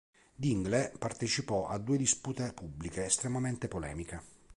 [0.33, 4.23] Dingle partecipò a due dispute pubbliche estremamente polemiche.